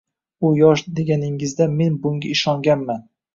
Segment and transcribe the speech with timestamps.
[0.47, 3.07] U yosh deganingizda men bunga ishonganman.